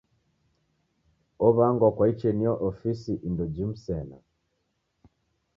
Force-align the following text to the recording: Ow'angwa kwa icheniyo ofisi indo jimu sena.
Ow'angwa 1.47 1.87
kwa 1.95 2.05
icheniyo 2.13 2.53
ofisi 2.69 3.13
indo 3.27 3.45
jimu 3.53 3.75
sena. 3.83 4.17